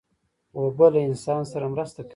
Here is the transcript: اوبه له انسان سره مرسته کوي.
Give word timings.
اوبه 0.57 0.87
له 0.93 0.99
انسان 1.09 1.41
سره 1.51 1.65
مرسته 1.73 2.01
کوي. 2.03 2.09